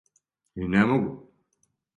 [0.55, 1.13] И не могу.